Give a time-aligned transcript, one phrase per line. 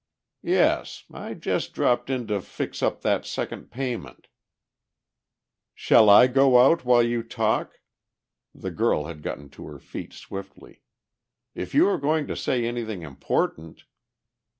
[0.41, 1.03] "Yes.
[1.13, 4.29] I just dropped in to fix up that second payment."
[5.75, 7.77] "Shall I go out while you talk?"
[8.51, 10.81] The girl had gotten to her feet swiftly.
[11.53, 13.83] "If you are going to say anything important